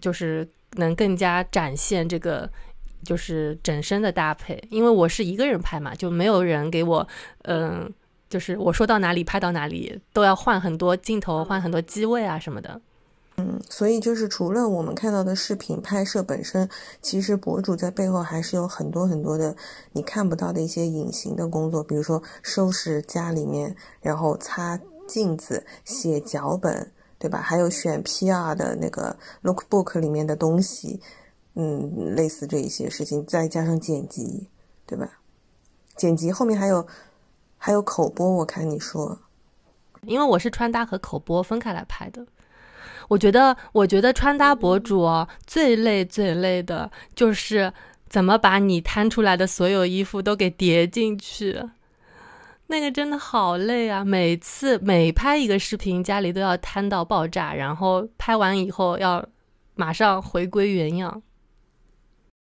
[0.00, 2.50] 就是能更加展现这个。
[3.04, 7.06] 就是整身的搭配，因为我是一个人拍嘛，就没有人给我，
[7.42, 7.92] 嗯，
[8.28, 12.80] 就是我说到哪里拍到哪里，都要换很多镜头，换很多机位啊什么的。
[13.36, 16.68] 嗯，所以就是除了我们看到的视频拍摄本身，
[17.02, 19.56] 其实博主在背后还是有很多很多的
[19.92, 27.40] 你看不到的一些隐形的工作，比如说收拾家里面，然后擦镜子、写脚本，对吧？
[27.40, 31.00] 还有选 PR 的那个 lookbook 里面的东西。
[31.54, 34.48] 嗯，类似这一些事情，再加上剪辑，
[34.86, 35.08] 对吧？
[35.96, 36.86] 剪辑后面还有
[37.56, 39.20] 还有口播，我看你说，
[40.02, 42.26] 因为我是穿搭和口播分开来拍的。
[43.08, 47.72] 我觉得，我觉得穿搭博主哦，最累最累的就是
[48.08, 51.62] 怎么把你摊出来的所有衣服都给叠进去，
[52.66, 54.04] 那个真的好累啊！
[54.04, 59.24] 每次每拍一个视频，家里都要摊到爆炸，然后拍完以后要
[59.74, 61.22] 马上回归原样。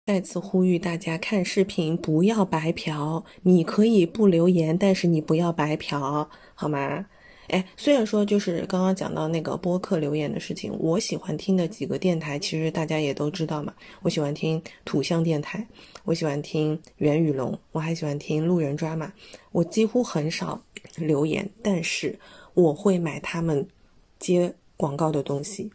[0.06, 7.06] 再次呼吁大家看视频不要白嫖，你可以不留言，但是你不要白嫖，好吗？
[7.48, 13.72] 哎，虽然说就是刚刚讲到那个播客留言的事情，我喜欢听的几个电台，其实大家也都知道嘛。
[14.02, 15.66] 我喜欢听土象电台，
[16.04, 19.10] 我喜欢听袁宇龙，我还喜欢听路人抓马。
[19.52, 20.60] 我几乎很少
[20.96, 22.18] 留言，但是
[22.52, 23.66] 我会买他们
[24.18, 25.70] 接广告的东西，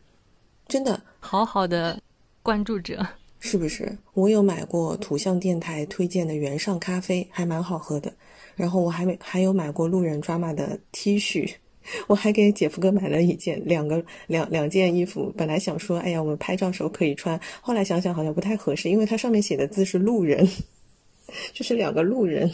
[0.67, 1.99] 真的好好的
[2.43, 3.03] 关注者。
[3.39, 3.97] 是不是？
[4.13, 8.13] 我有买过土象电台推荐的原上咖啡，还蛮好喝的。
[8.55, 11.49] 然后我还没还有买过路人抓马的 T 恤，
[12.07, 15.33] 我还给姐夫哥买了一件，两个两两件衣服。
[15.37, 20.45] 本来想说，哎呀，我们拍照时候可以穿，后来想想好像不太合适，因为它上面写的字是路人，
[21.53, 22.51] 就是两个路人。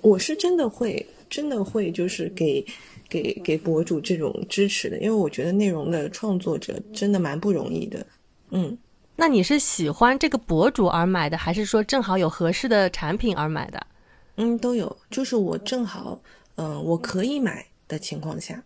[0.00, 2.64] 我是真的会，真的会，就是给
[3.08, 8.04] 给给博主这种支持的，因为我觉得内容的创作者真的蛮不容易的。
[8.50, 8.76] 嗯，
[9.20, 13.84] 那你是喜欢这个博主而买的，还是说正好有合适的产品而买的？
[14.36, 16.22] 嗯，都有，就是我正好，
[16.54, 18.62] 嗯、我可以买的情况下，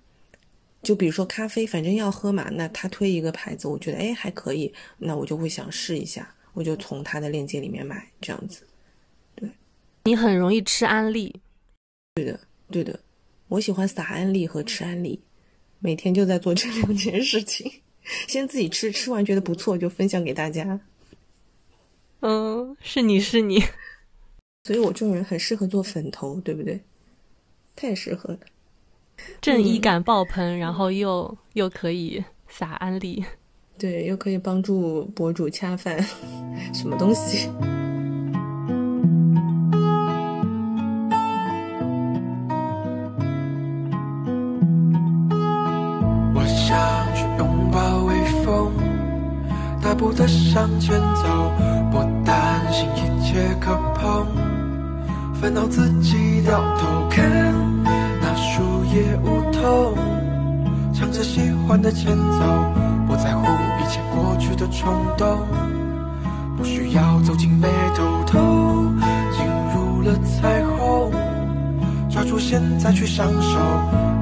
[0.82, 8.66] 就比如说咖啡，反正要喝嘛，那他推一个牌子，我觉得哎还可以，那我就会想试一下，我就从他的链接里面买，这样子。
[9.34, 9.48] 对
[10.04, 11.40] 你很容易吃安利，
[12.14, 12.38] 对的
[12.70, 13.00] 对的，
[13.48, 15.18] 我喜欢撒安利和吃安利，
[15.78, 17.72] 每天就在做这两件事情。
[18.26, 20.80] 先自己吃，吃完觉得不错就分享给大家。
[22.20, 23.60] 嗯，是你是你，
[24.64, 26.80] 所以我这种人很适合做粉头，对不对？
[27.74, 28.38] 太适合了。
[29.40, 33.24] 正义感爆棚，然后又又可以撒安利。
[33.78, 36.00] 对，又可以帮助博主恰饭，
[36.74, 37.48] 什么东西？
[49.92, 51.52] 大步的向前走，
[51.90, 54.26] 不担心一切可碰，
[55.34, 57.22] 烦恼自己掉头看
[58.18, 59.94] 那树叶梧桐，
[60.94, 62.38] 唱着喜欢的前奏，
[63.06, 65.40] 不在乎一切过去的冲动，
[66.56, 68.38] 不需要走进眉头头，
[69.32, 71.12] 进入了彩虹。
[72.08, 73.58] 抓住现在去享受，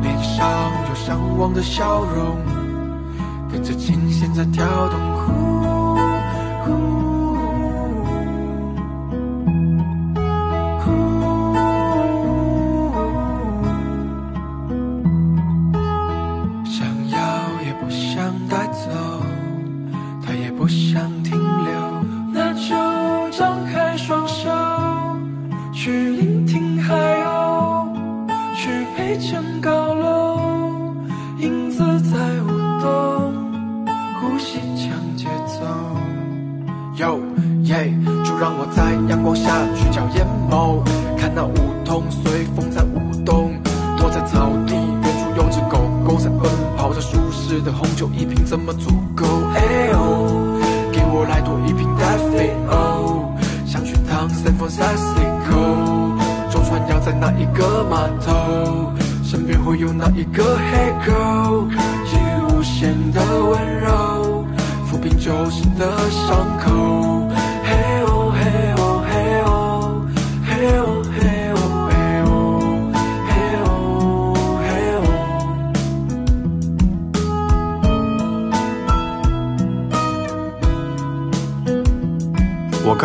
[0.02, 0.48] 脸上
[0.88, 2.36] 有向往的笑容，
[3.52, 5.19] 跟着琴弦在跳动。
[5.28, 5.69] 우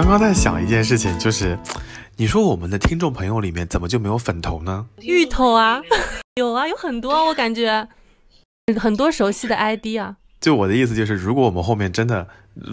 [0.06, 1.58] 刚刚在想一件事情，就是
[2.16, 4.86] 你说我们的听众朋友里面怎么就没有粉头呢？
[5.02, 5.82] 芋头啊，
[6.38, 7.88] 有啊，有很多，我感觉
[8.80, 10.18] 很多熟悉的 ID 啊。
[10.40, 12.72] 就我的意思就是，如果我们后面真的呃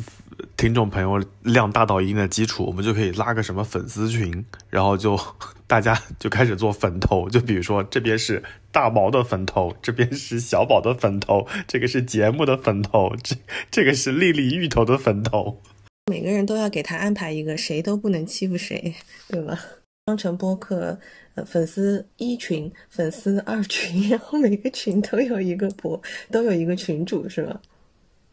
[0.59, 5.19] 听众朋友量大到一定的基础，我们就可以拉个什么粉丝群，然后就
[5.67, 7.31] 大家就开始做粉头。
[7.31, 13.35] 就比如说这边是大毛的粉头，这边是小宝的粉头，这个是节目的粉头，这
[13.71, 15.63] 这个是丽丽芋头的粉头。
[16.07, 18.93] 每个人都要给他安排一个，谁都不能欺负谁，
[19.29, 19.59] 对吧？
[20.07, 20.99] 双城播客，
[21.37, 27.61] 呃，粉丝一群、粉丝二群，然后每个群都有一个博，都有一个群主，是吧？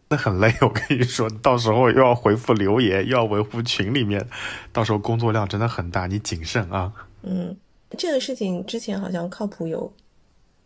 [0.10, 4.25] 那很累，我跟你说，到时候又要回复留言，又要维护群里面，
[4.73, 6.91] 到时候工作量真的很大，你谨慎啊。
[7.21, 7.55] 嗯，
[7.95, 9.93] 这个事情之前好像靠谱有，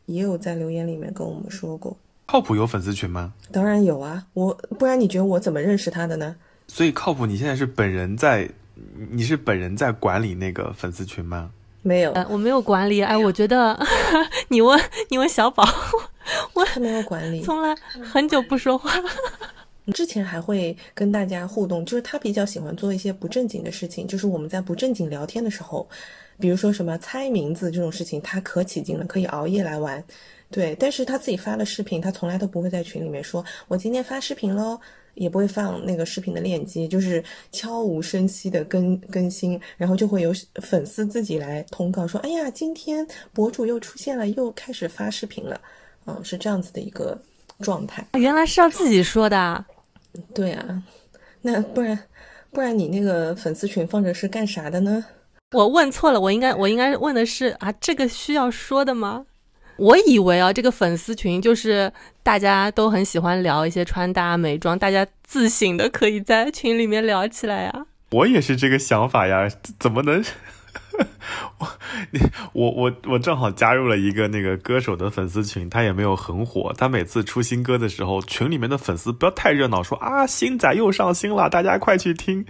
[0.05, 1.97] 也有在留言里面跟我们说过。
[2.27, 3.33] 靠谱有粉丝群吗？
[3.51, 6.33] 当然有啊，我不然你觉得我怎么认识他的呢？
[6.67, 8.49] 所以靠谱，你现在是本人在，
[9.11, 11.51] 你是本人在管理那个粉丝群吗？
[11.81, 13.77] 没有，呃，我没有管理，哎，我觉得
[14.47, 15.67] 你问你问小宝，
[16.53, 17.41] 我 他没有管理。
[17.41, 18.89] 从来很久不说话。
[19.93, 25.85] 之前还会跟大家互动，就是他比较喜欢做一些不正经的事情，就是我们在不正经聊天的时候，
[26.39, 30.01] 比如说什么猜名字这种事情，他可起劲了，可以熬夜来玩。
[30.49, 34.79] 对，但是他自己发了视频，他从来都不会在群里面说“我今天发视频喽”，
[35.15, 45.59] 也不会放那个视频的链接，就是悄无声息的更更新，然后就会有粉丝自己来通告说：“哎呀，今天博主又出现了，又开始发视频了。”
[46.05, 47.17] 嗯，是这样子的一个
[47.61, 48.05] 状态。
[48.13, 49.65] 原来是要自己说的啊，
[50.33, 50.83] 对啊，
[51.41, 51.97] 那不然
[52.51, 55.05] 不然你那个粉丝群放着是干啥的呢？
[55.51, 59.25] 我问错了，我应该我应该问的是啊，这个需要说的吗？
[59.77, 67.85] 我以为啊，这个粉丝群就是大家都很喜欢聊一些穿搭、美妆，大家自省的可以在群里面聊起来呀。
[68.11, 70.23] 我也是这个想法呀， 怎么能？
[71.57, 71.67] 我
[72.11, 72.19] 你
[72.53, 76.71] 我我我正好加入了一个那个歌手的粉丝群，他也没有很火。
[76.77, 82.45] 他每次出新歌的时候，群里面的粉丝不要太热闹，说啊新仔又上新了，大家快去听。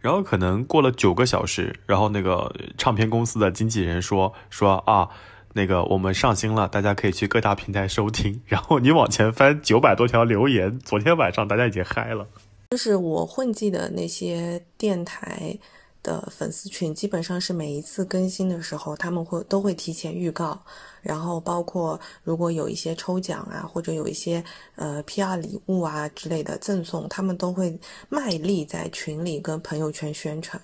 [0.00, 5.08] 然后可能过了九个小时，然后那个唱片公司的经纪人说说啊。
[5.56, 8.42] 那个我们上新了，大家可以去各大平台收听。
[8.44, 12.28] 然后你往前翻九百多条留言，昨天晚上大家已经嗨了。
[12.72, 15.58] 就是我混迹的那些电台
[16.02, 20.60] 的粉丝群，基本上是每一次更新的时候，他们会都会提前预告，
[21.00, 27.74] 然后包括如果有一些抽奖啊，或者有一些呃 PR 礼物啊之类的赠送，他们都会
[28.10, 30.60] 卖力在群里跟朋友圈宣传。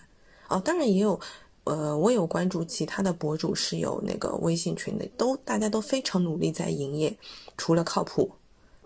[0.49, 1.19] 哦，当然也有，
[1.65, 7.17] 呃，我有关注其他的博主是有那个微信群的，都大家都非常努力在营业，
[7.57, 8.31] 除了靠谱，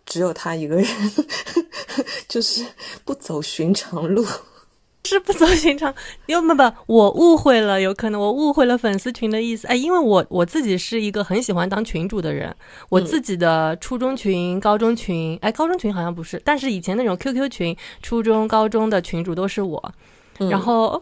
[0.05, 0.87] 只有他一个人
[2.29, 2.67] 就是
[3.05, 4.25] 不走寻常路。
[5.05, 5.95] 是不走寻常，
[6.27, 9.65] 要么不，我误会了，有可能我误会了粉丝群的意思。
[9.69, 12.53] 哎，因为我我自己是一个很喜欢当群主的人，
[12.89, 19.95] 我自己的初中群、高中群，哎，高中群好像不是，但是以前那种 QQ 群，初中、高中的群主都是我，
[20.51, 21.01] 然后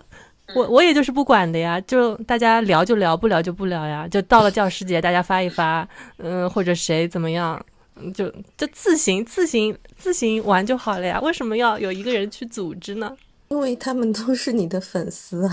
[0.54, 5.86] 我我也就是不管的呀，就大家聊就聊，不聊就不聊呀，就到了教师节 大家发一发，
[6.18, 7.64] 嗯，或者谁怎么样，
[7.96, 13.16] 嗯就就自行自行自行玩就好了呀，为什么要有一个人去组织呢？
[13.48, 15.52] 因为他们都是你的粉丝啊，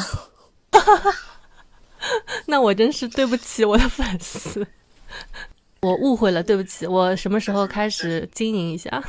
[2.48, 4.66] 那我真是对不起我的粉丝，
[5.82, 6.88] 我误会了，对不起。
[6.88, 9.04] 我什么时候开始经营一下？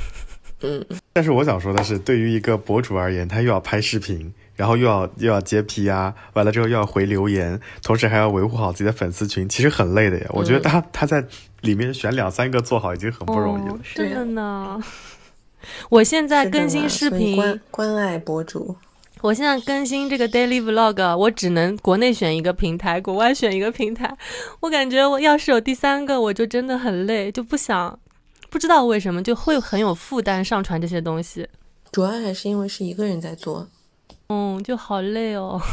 [0.65, 10.27] 嗯但是我想说的是，对于一个博主而言，他又要拍视频，然后又要又要接 P 啊，完了之后又要回留言，同时还要维护好自己的粉丝群，其实很累的呀。
[10.29, 11.25] 我觉得他他在
[11.63, 13.75] 里面选两三个做好已经很不容易了。
[13.75, 14.81] 哦，是的呢。
[15.91, 18.77] 我现在更新视频，关关爱博主，
[19.21, 24.17] 我现在更新这个 daily vlog，我只能国内选一个平台，国外选一个平台。
[24.61, 27.99] 我感觉我要是有第三个，我就真的很累，就不想，
[28.49, 31.49] 不知道为什么就会很有负担上传这些东西。
[31.91, 33.69] 主要还是因为是一个人在做。
[34.33, 35.61] 嗯，就好累哦。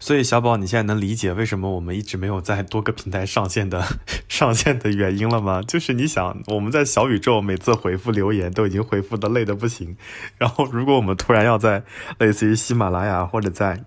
[0.00, 3.82] 所以小宝，你现在能理解为什么我们一直没有在多个平台上线的
[4.28, 5.62] 上线的原因了吗？
[5.62, 9.96] 就是你想，我们在小宇宙每次回复留言都已经回复的累的不行，
[10.38, 11.84] 然后如果我们突然要在
[12.18, 13.84] 类似于喜马拉雅或者在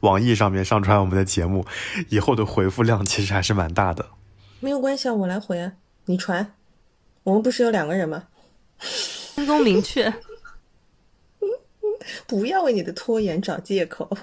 [0.00, 1.66] 网易上面上传我们的节目，
[2.08, 4.06] 以后的回复量其实还是蛮大的。
[4.60, 5.72] 没有关系啊，我来回啊，
[6.06, 6.54] 你传。
[7.24, 8.24] 我们不是有两个人吗？
[9.36, 10.12] 分工明确。
[12.26, 14.08] 不要为你的拖延找借口。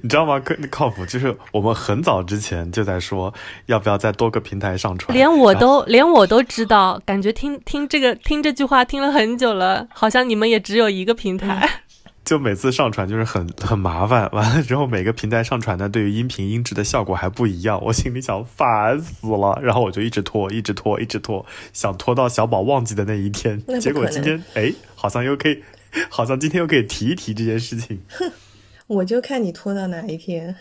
[0.00, 0.40] 你知道吗？
[0.40, 3.32] 靠靠谱，就是我们很早之前就在说
[3.66, 11.68] 要不要在多个平台上传，连我都连我都知道，感觉听听这个听这句话听了很久了，好像你们也只有一个平台。
[12.24, 25.62] 就每次上传就是很很麻烦，完了之后每个平台上传的对于音频音质的效果还不一样，我心里想烦死了，然后我就一直拖，一直拖，一直拖，想拖到小宝忘记的那一天结果今天哎，好像又可以，
[26.10, 28.00] 好像今天又可以提一提这件事情。
[28.08, 28.30] 哼
[28.86, 30.54] 我就看你拖到哪一天。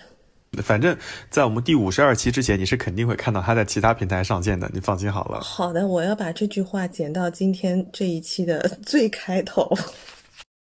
[0.62, 0.96] 反正，
[1.32, 5.41] 在我们第五十二期之前，你是肯定会看到它在其他平台上线的，你放心好了。
[5.41, 9.76] 好的，我要把这句话剪到今天这一期的最开头。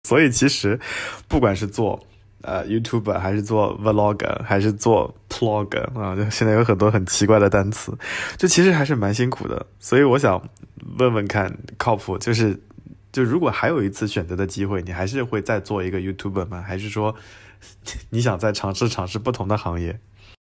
[0.09, 0.79] 所以其实，
[1.27, 2.01] 不管是做
[2.43, 7.93] 呃 YouTube 还是做 Vlog 还是做 Plog 啊，就现在有很多很奇怪的单词，
[8.39, 9.67] 就其实还是蛮辛苦的。
[9.81, 10.41] 所以我想
[10.99, 12.57] 问问看，靠谱就是
[13.13, 16.63] 就如果还有一次选择的机会，你还是会再做一个 YouTuber 吗？
[16.63, 17.15] 还是说
[18.11, 20.01] 你想再尝试尝试不同的行业？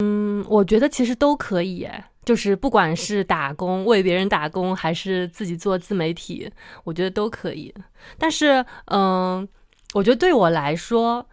[0.04, 1.88] 嗯，我觉得其实都可以，
[2.26, 6.52] 就是不管是打工为别人打工，还是自己做自媒体，
[6.84, 7.74] 我觉得都可以。
[8.18, 9.48] 但是，嗯，
[9.94, 11.28] 我觉得对我来说，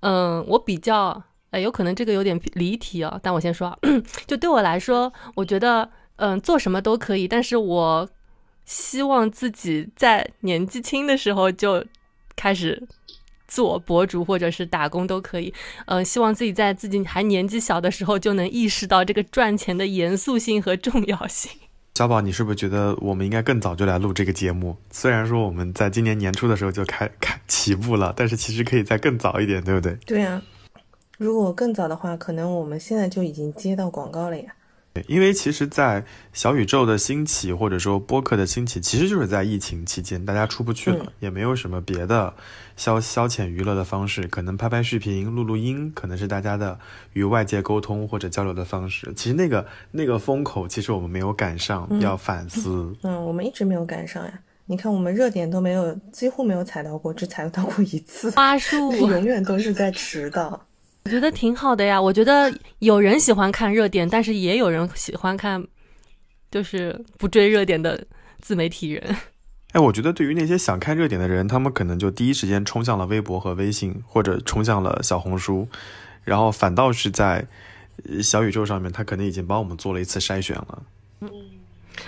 [0.00, 3.76] 嗯，我比较，呃，有可能这个有点离题啊，但我先说，
[4.26, 8.08] 就对我来说，我觉得，嗯，做什么都可以，但是我
[8.72, 11.84] 希望自己在年纪轻的时候就
[12.34, 12.82] 开始
[13.46, 15.52] 做博主或者是打工都可以。
[15.84, 21.52] 呃，希望自己在自己还年纪小的时候就能意识到这个赚钱的严肃性和重要性。
[21.94, 24.74] 小宝，你是不是觉得我们应该更早就来录这个节目？
[24.90, 29.94] 虽然说我们在今年年初的时候就开 开起步了，但是其实可以再更早一点，对不对？
[30.06, 30.40] 对啊，
[31.18, 34.54] 如果更早的话，可能我们现在就已经接到广告了呀。
[34.94, 42.34] 对因为其实，在小宇宙的兴起，或者说播客的兴起，其实就是在疫情期间，大家出不去了，嗯也没有什么别的
[42.76, 46.78] 消消遣娱乐的方式，可能拍拍视频、录录音，可能是大家的
[47.14, 49.10] 与外界沟通或者交流的方式。
[49.16, 52.94] 其实那个那个风口，其实我们没有赶上，要反思。
[53.02, 54.40] 嗯，我们一直没有赶上呀。
[54.66, 60.66] 你看，我们热点都没有，几乎没有踩到过，只踩到过一次，花束，永远都是在迟到。
[61.04, 62.00] 我觉得挺好的呀。
[62.00, 65.64] 我觉得有人喜欢看热点，但是也有人喜欢看，
[66.50, 68.06] 就是不追热点的
[68.40, 69.16] 自媒体人。
[69.72, 75.66] 哎，我觉得对于那些想看热点的人，他们可能就第一时间冲向了微博和微信，或者冲向了小红书，
[76.24, 77.46] 然后反倒是在
[78.08, 80.82] 呃小宇宙上面，他可能已经帮我们做了一次筛选了。
[81.20, 81.30] 嗯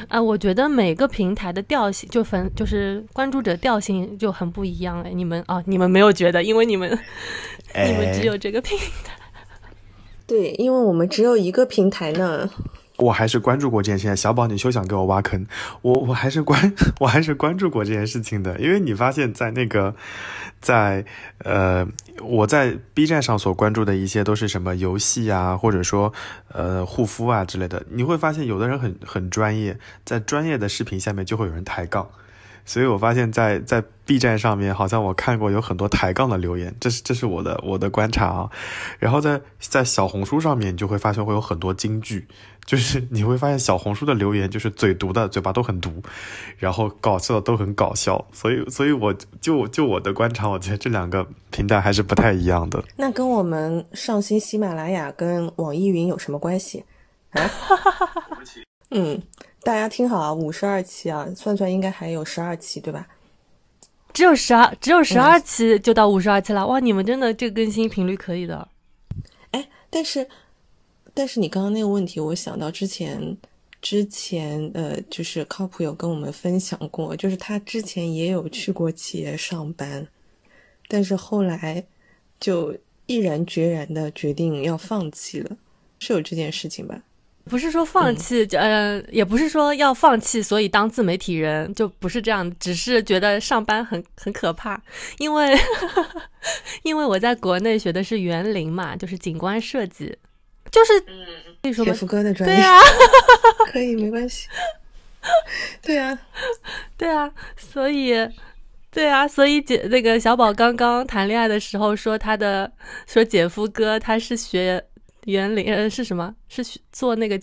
[0.09, 5.11] 啊，我觉得每个平台的调性就分就是关注者调性就很不一样哎。
[5.11, 6.99] 你们啊，你们没有觉得，因为你们
[7.75, 9.12] 你们只有这个平台。
[10.27, 12.49] 对，因为我们只有一个平台呢。
[12.97, 14.16] 我还是关注过这件事情。
[14.16, 15.45] 小宝，你休想给我挖坑，
[15.83, 19.97] 我我还是关我还是关注过这件事情的，因为你发现，在那个
[20.61, 21.05] 在
[21.39, 21.85] 呃
[22.22, 26.12] 我在 B 站上所关注的一些都是什么游戏啊，或者说
[26.53, 32.09] 呃护肤啊之类的，你会发现有的人很很专业，在专业的视频下面就会有人抬杠。
[32.64, 38.50] 所以我发现在，在 B 站上面，好像我看过有很多抬杠的留言，这是这是我的我的观察啊。
[38.98, 42.26] 然后在在小红书上面，你就会发现会有很多金句，
[42.64, 46.02] 就是你会发现小红书的留言就是嘴毒的，嘴巴都很毒，
[46.58, 48.24] 然后搞笑的都很搞笑。
[48.32, 52.82] 所以，所以我就就我的观察，我觉得这两个平台还是不太一样的。
[52.96, 56.84] 那跟我们上新喜马拉雅跟网易云有什么关系
[57.32, 57.50] 啊？
[58.90, 59.20] 嗯，
[59.64, 63.08] 大家听好啊，五十二期啊，算算应该还有十二期对吧？
[64.12, 66.78] 只有十二，只有十二期就到五十二期了，哇！
[66.78, 68.68] 你们真的这个更新频率可以的。
[69.50, 70.28] 哎，但是，
[71.12, 73.36] 但是你刚刚那个问题，我想到之前，
[73.80, 80.06] 之前呃，就是靠谱有跟我们分享过，就是他之前也有去过企业上班，
[80.86, 81.84] 但是后来
[82.38, 85.56] 就毅然决然的决定要放弃了，
[85.98, 87.02] 是有这件事情吧？
[87.49, 94.80] 不是说放弃，呃，也不是说要放弃，所以当自媒体人就不是这样，只是觉得上班很很可怕，
[95.18, 95.57] 因为
[96.82, 100.16] 因为我在国内学的是园林嘛，就是景观设计，
[100.70, 101.01] 就是
[101.62, 102.80] 可以说福哥的专业，对啊，
[103.70, 104.49] 可以没关系。
[105.82, 106.18] 对啊，
[106.97, 108.14] 对啊，所以。
[108.90, 112.70] 对啊，所以姐那个小宝刚刚谈恋爱的时候说他的
[113.09, 114.80] 说姐夫哥他是学
[115.27, 116.35] 园林呃是什么？
[116.49, 117.41] 是学做那个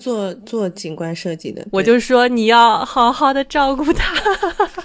[0.00, 4.12] 做做景观设计的，我就说你要好好的照顾他，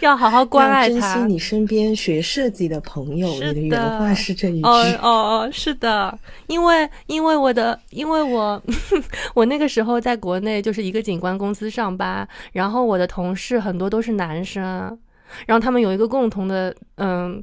[0.00, 1.26] 要好好关爱他珍惜他。
[1.26, 3.28] 你身边学设计的朋友。
[3.34, 4.66] 是你的原话是这一句。
[4.66, 8.60] 哦哦哦，是的，因为因为我的，因为我
[9.34, 14.98] 我那个时候在国内就是一个景观公司上班，然后我的同事很多都是男生，
[15.46, 17.42] 然后他们有一个共同的嗯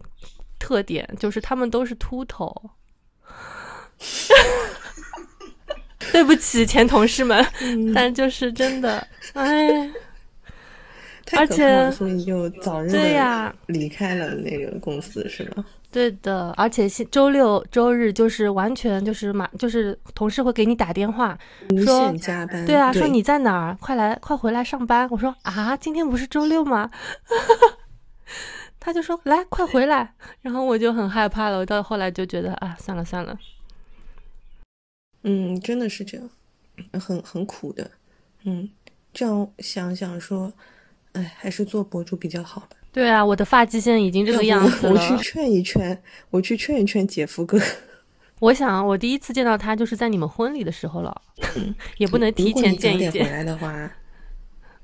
[0.60, 2.54] 特点，就是他们都是秃头。
[6.12, 9.90] 对不起，前同事们，嗯 但就是真的，哎，
[11.36, 15.66] 而且，所以就早日对呀离开了那个公司，是吗？
[15.92, 21.38] 对的，而且是周六周日就是完全就是马，就是同事会给你打电话，
[21.74, 22.66] 无说限加班。
[22.66, 25.08] 对啊，说你在哪儿，快来快回来上班。
[25.10, 26.90] 我说啊，今天不是周六吗？
[28.88, 31.58] 他就说来快回来，然后我就很害怕了。
[31.58, 33.38] 我到后来就觉得啊，算了算了，
[35.24, 36.30] 嗯，真的是这样，
[36.94, 37.92] 很很苦的。
[38.46, 38.70] 嗯，
[39.14, 40.54] 这样想想说，
[41.12, 42.78] 哎，还是做博主比较好吧。
[42.94, 45.18] 对啊，我的发际线已经这个样子了我去。
[45.22, 47.60] 劝一劝，我去劝一劝姐夫哥。
[48.40, 51.22] 我想我第一次见到他就是在你们婚礼的时候了，
[51.98, 53.34] 也不能提如果前你早点回见一见。
[53.34, 53.92] 来的话，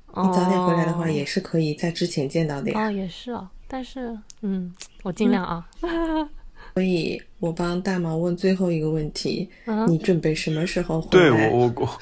[0.07, 2.87] 哦你早点回来的话，也是可以在之前见到的呀。
[2.87, 4.71] 哦，也是哦，但是嗯，
[5.01, 5.67] 我尽量啊。
[6.75, 11.49] 所以我帮大毛问最后一个问题：嗯你准备什么时候回对来？
[11.49, 11.99] 我我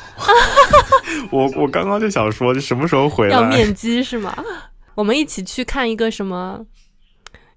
[1.31, 3.35] 我我我刚刚就想说，这什么时候回来？
[3.37, 4.35] 要面基是吗？
[4.95, 6.65] 我们一起去看一个什么？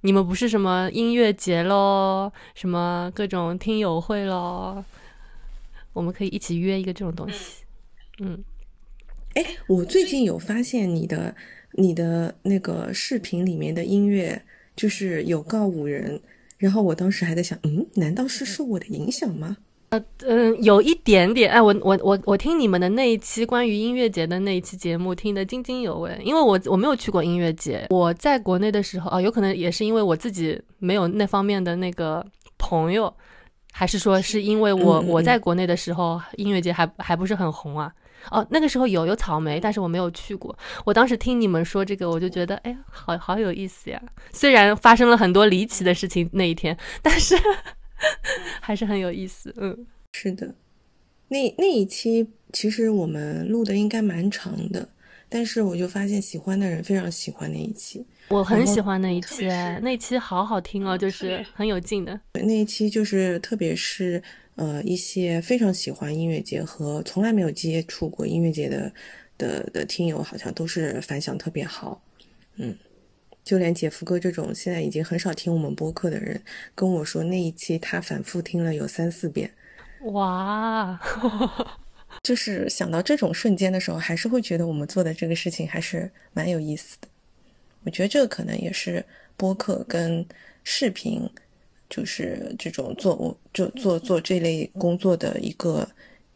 [0.02, 4.84] 你们不是什么音乐节喽，什么各种听友会喽？
[5.92, 7.64] 我们可以一起约一个这种东西。
[8.20, 8.44] 嗯，
[9.34, 11.34] 哎，我最近有发现你的
[11.76, 14.40] 你的那个视频里面的音乐，
[14.76, 16.20] 就是有告五人，
[16.56, 19.56] 然后我当时还在想，嗯，难道是受我的影响吗？
[19.90, 32.26] 呃嗯，有一点点，哎，我我我我听你们的那一期关于音乐节的那一期节目听得津津有味，因为我我没有去过音乐节，我在国内的时候啊，有可能也是因为我自己没有那方面的那个
[32.58, 33.12] 朋友，
[33.72, 37.92] 还是说是因为我我在国内的时候音乐节还还不是很红啊？
[38.30, 40.56] 哦，那个时候有有草莓，但是我没有去过。
[40.84, 44.02] 我当时听你们说这个，我就觉得，哎，好好有意思呀！
[44.32, 47.36] 虽然发生了很多离奇的事情那一天，但是
[48.60, 49.54] 还是很有意思。
[49.58, 50.54] 嗯，是的，
[51.28, 54.88] 那那一期其实我们录的应该蛮长的，
[55.28, 58.04] 但是我就发现喜欢的人非常喜欢那一期。
[58.28, 59.46] 我很喜欢那一期，
[59.82, 62.18] 那一期好好听哦，就是很有劲的。
[62.32, 64.22] 那一期就是特别是
[64.56, 68.92] 呃一些非常喜欢音乐节和从来没有接触过音乐节的
[69.36, 72.02] 的的听友，好像都是反响特别好。
[72.56, 72.74] 嗯，
[73.44, 76.42] 就连姐夫哥这种现在已经很少听我们播客的人，
[76.74, 79.50] 跟我说那一期他反复听了有三四遍。
[80.12, 80.98] 哇，
[82.22, 87.08] 就是想到这种瞬间的时候，还是会觉得我们做的这个事情还是蛮有意思的。
[87.84, 89.04] 我觉得这个可能也是
[89.36, 90.26] 播客跟
[90.64, 91.28] 视频，
[91.88, 95.86] 就是这种做我就做做这类工作的一个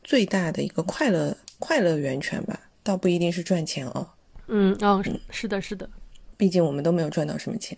[0.05, 4.07] 最大的一个快乐快乐源泉吧，倒不一定是赚钱哦，
[4.47, 5.89] 嗯，哦，是的，是的，
[6.37, 7.77] 毕竟我们都没有赚到什么钱。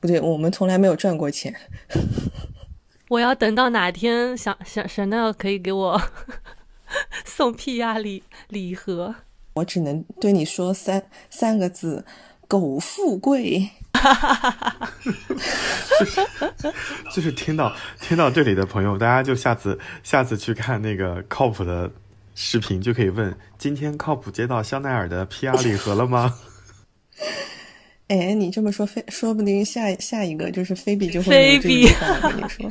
[0.00, 1.54] 不对，我们从来没有赚过钱。
[3.08, 6.00] 我要等到哪天想想 Chanel 可以给我
[7.24, 9.14] 送 PR 礼礼盒。
[9.54, 12.04] 我只能对你说三三个字：
[12.48, 13.68] 苟富贵。
[17.12, 21.90] 就是听到听到这里的朋友，大家就下次下次去看那个靠谱的
[22.34, 26.34] 视频，就可以问：今天靠谱接到香奈儿的 PR 礼盒了吗？
[28.08, 32.70] 哎，你这么说，非说不定下下一个就是菲比就会菲有这比句话，我跟你说。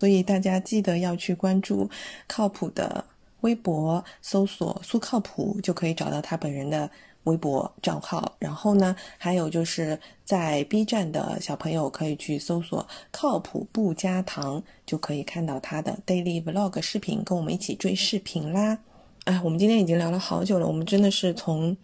[0.00, 1.88] 所以大家记得要去关注
[2.26, 3.02] 靠谱的
[3.42, 6.90] 微博，搜索“苏靠谱”就可以找到他本人的
[7.26, 8.34] 微博账号。
[8.40, 18.76] 然后呢，还有就是在 B 站的小朋友可以去搜索“靠谱不加糖”，就可以看到他的 daily vlog 视频，跟我们一起追视频啦。
[19.24, 21.76] 哎，我们今天已经聊了好久了，我们真的是从，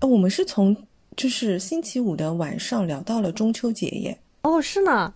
[0.00, 0.76] 呃我们是从
[1.16, 4.18] 就是星期五的晚上聊到了中秋节耶。
[4.42, 5.12] 哦，是呢。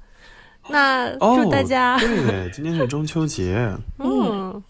[0.68, 3.68] 那哦，祝大家，对，今天是中秋节，
[3.98, 4.62] 嗯，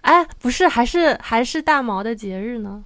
[0.00, 2.84] 哎，不是，还是还是大毛的节日呢。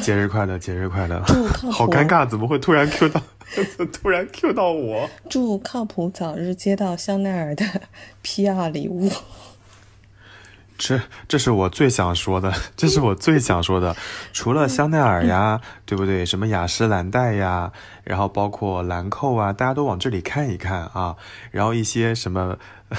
[0.00, 1.22] 节日快乐，节日快乐！
[1.26, 3.20] 祝靠 谱好尴尬，怎么会突然 Q 到，
[3.92, 5.08] 突然 Q 到我？
[5.28, 7.64] 祝靠谱早日接到香奈儿的
[8.24, 9.10] PR 礼物。
[10.78, 13.94] 这这是我最想说的，这是我最想说的。
[14.32, 16.24] 除了香奈儿呀，对不对？
[16.24, 17.72] 什么雅诗兰黛呀，
[18.04, 21.16] 然后包括兰蔻啊，大家都往这里看一看啊。
[21.50, 22.56] 然后一些什么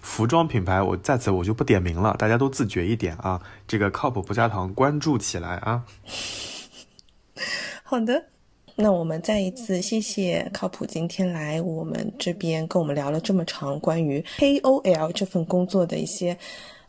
[0.00, 3.40] 服装品牌，我在此我就不点名了，大家都自觉一点啊。
[3.68, 5.82] 这个靠谱不加糖，关注起来啊！
[7.84, 8.24] 好的，
[8.76, 16.38] 那我们再一次谢谢靠谱今天来我们这边跟我们聊了这么长关于 KOL 这份工作的一些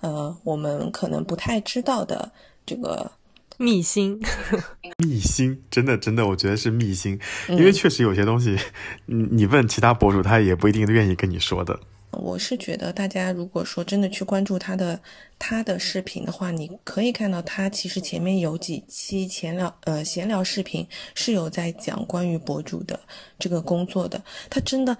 [0.01, 2.31] 呃我们可能不太知道的
[2.65, 3.09] 这个
[3.57, 4.19] 秘辛，
[4.97, 8.57] 秘辛，真的真的，我觉得是秘辛，因为确实有些东西，
[9.05, 11.79] 你你问其他博主，他也不一定愿意跟你说的。
[12.11, 14.99] 我是觉得，大家如果说真的去关注他的
[15.39, 20.85] 他的视频的话，你可以看到他其实前面有几期闲聊呃闲聊视频
[21.15, 22.99] 是有在讲关于博主的
[23.39, 24.97] 这个工作的，他真的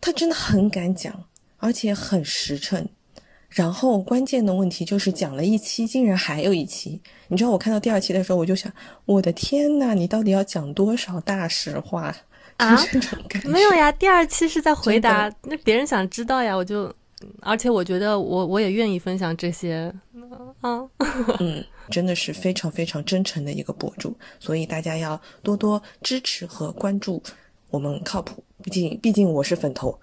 [0.00, 1.14] 他真的很敢讲，
[1.58, 2.88] 而且很实诚。
[3.56, 7.00] 然后关键的问题就是讲了一期，竟然还有一期。
[7.28, 8.70] 你知道我看到第二期的时候，我就想，
[9.06, 12.14] 我的天呐，你到底要讲多少大实话？
[12.58, 12.78] 啊。
[13.44, 16.94] 没有呀，第二期是在回答，那别人想知道呀，我就，
[17.40, 19.90] 而且我觉得我我也愿意分享这些，
[20.60, 20.86] 啊，
[21.40, 27.22] 嗯，真的是非常非常真诚的一个博主，所以大家要多多支持和关注
[27.70, 28.44] 我们靠谱。
[28.62, 29.98] 毕竟，毕竟我是粉头。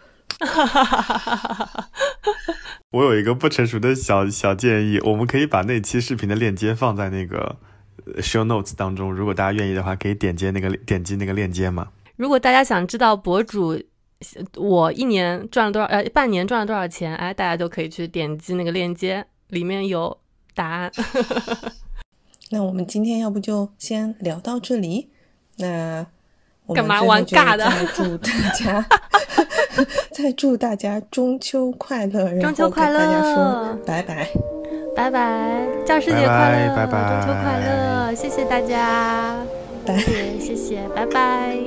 [2.91, 7.57] 我有一个不成熟的小小建议，我们可以把那期视频的链接放在那个
[8.05, 11.87] 呃 show notes 当中，如果大家愿意的话，可以点击那个点击那个链接嘛。
[12.15, 13.81] 如果大家想知道博主
[14.55, 20.15] 我一年赚了多少，呃，半年赚了多少钱，哎，大家就可以去点击那个链接，里面有
[20.53, 20.91] 答案。
[22.51, 25.09] 那我们今天要不就先聊到这里。
[25.57, 26.05] 那
[26.65, 28.85] 我们干嘛玩尬的再祝大家
[30.11, 32.99] 再祝大家中秋快乐，然中秋后跟快乐。
[32.99, 34.27] 大家说拜拜。
[34.95, 39.35] 拜拜，教师节拜拜快乐，拜拜中秋快乐，谢谢大家，
[39.85, 39.97] 拜。
[39.97, 41.57] 谢谢谢谢，拜拜。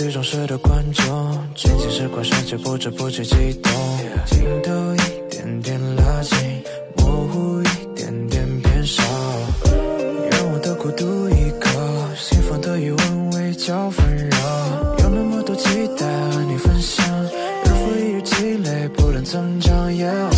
[0.00, 3.70] 最忠实的观众，清醒时光瞬间不知不觉激动，
[4.24, 6.38] 镜头一点点拉近，
[6.96, 9.02] 模糊一点点变少，
[10.30, 11.70] 让望的孤独依靠，
[12.16, 14.38] 心房的余温微交纷扰，
[15.00, 17.06] 有那么多期待和你分享，
[17.62, 20.29] 日复一日积累，不断增长也忘。